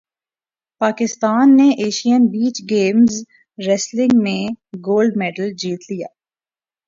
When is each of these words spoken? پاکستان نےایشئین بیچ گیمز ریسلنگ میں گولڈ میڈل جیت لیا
پاکستان 0.81 1.45
نےایشئین 1.57 2.21
بیچ 2.31 2.57
گیمز 2.69 3.13
ریسلنگ 3.57 4.13
میں 4.23 4.43
گولڈ 4.85 5.11
میڈل 5.21 5.49
جیت 5.61 5.81
لیا 5.89 6.09